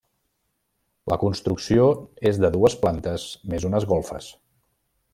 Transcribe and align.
La 1.11 1.17
construcció 1.25 1.85
és 2.31 2.41
de 2.45 2.51
dues 2.57 2.79
plantes 2.87 3.29
més 3.55 3.71
unes 3.71 3.89
golfes. 3.95 4.35